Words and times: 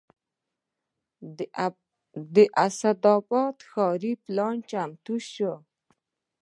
د 2.35 2.37
اسداباد 2.65 3.55
ښاري 3.69 4.13
پلان 4.23 4.55
چمتو 4.69 5.15
شوی 5.31 5.53